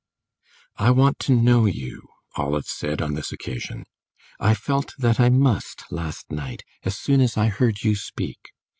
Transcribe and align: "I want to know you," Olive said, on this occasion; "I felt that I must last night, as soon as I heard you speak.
"I 0.77 0.89
want 0.89 1.19
to 1.19 1.35
know 1.35 1.67
you," 1.67 2.01
Olive 2.35 2.65
said, 2.65 3.03
on 3.03 3.13
this 3.13 3.31
occasion; 3.31 3.85
"I 4.39 4.55
felt 4.55 4.95
that 4.97 5.19
I 5.19 5.29
must 5.29 5.83
last 5.91 6.31
night, 6.31 6.63
as 6.81 6.97
soon 6.97 7.21
as 7.21 7.37
I 7.37 7.49
heard 7.49 7.83
you 7.83 7.95
speak. 7.95 8.39